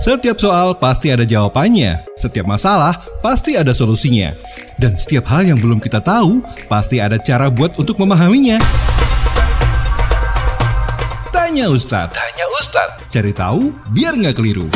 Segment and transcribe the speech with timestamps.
[0.00, 4.32] Setiap soal pasti ada jawabannya, setiap masalah pasti ada solusinya.
[4.80, 6.40] Dan setiap hal yang belum kita tahu,
[6.72, 8.56] pasti ada cara buat untuk memahaminya.
[11.28, 12.16] Tanya Ustadz.
[12.16, 13.12] Tanya Ustadz.
[13.12, 14.72] Cari tahu biar nggak keliru.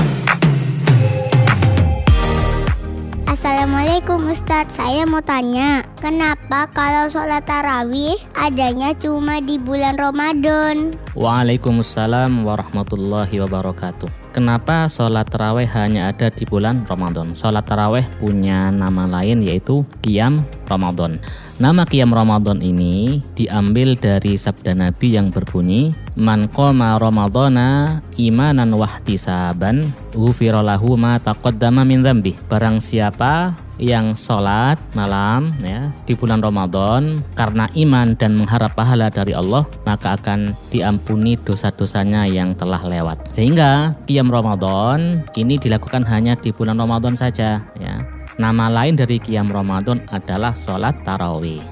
[3.24, 10.96] Assalamualaikum Ustadz, saya mau tanya Kenapa kalau sholat tarawih adanya cuma di bulan Ramadan?
[11.12, 17.38] Waalaikumsalam warahmatullahi wabarakatuh Kenapa sholat tarawih hanya ada di bulan Ramadan?
[17.38, 21.22] Sholat tarawih punya nama lain yaitu Qiyam Ramadan
[21.62, 29.86] Nama Qiyam Ramadan ini diambil dari sabda Nabi yang berbunyi Man qoma Ramadana imanan wahtisaban
[30.14, 32.38] ghufira lahu ma taqaddama min dzambi.
[32.46, 39.34] Barang siapa yang sholat malam ya di bulan Ramadan karena iman dan mengharap pahala dari
[39.34, 43.34] Allah maka akan diampuni dosa-dosanya yang telah lewat.
[43.34, 47.94] Sehingga Qiyam Ramadan ini dilakukan hanya di bulan Ramadan saja ya.
[48.34, 51.62] Nama lain dari Qiyam Ramadan adalah sholat tarawih.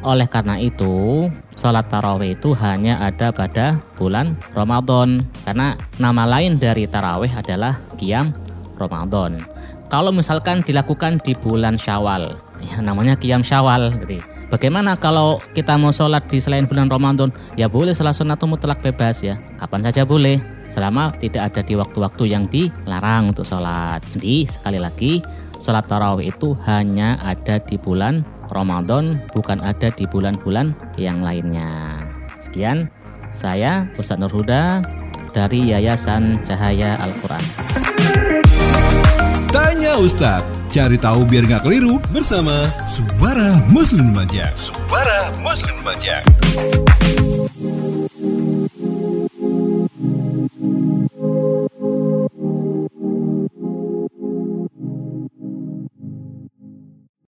[0.00, 5.20] Oleh karena itu, sholat tarawih itu hanya ada pada bulan Ramadan.
[5.44, 8.32] Karena nama lain dari tarawih adalah Qiyam
[8.78, 9.42] Ramadan.
[9.90, 14.22] Kalau misalkan dilakukan di bulan Syawal, ya namanya Qiyam Syawal gitu.
[14.48, 17.28] Bagaimana kalau kita mau sholat di selain bulan Ramadan?
[17.52, 19.36] Ya boleh salah sunat mutlak bebas ya.
[19.60, 20.40] Kapan saja boleh.
[20.72, 24.00] Selama tidak ada di waktu-waktu yang dilarang untuk sholat.
[24.16, 25.20] Jadi sekali lagi
[25.60, 32.04] sholat tarawih itu hanya ada di bulan Ramadan, bukan ada di bulan-bulan yang lainnya.
[32.40, 32.88] Sekian,
[33.28, 34.80] saya Ustadz Nurhuda
[35.36, 37.77] dari Yayasan Cahaya Al-Quran.
[39.98, 44.54] Tanya Ustadz, cari tahu biar nggak keliru bersama Subara Muslim Lumajang.
[44.54, 46.22] Subara Muslim Lumajang.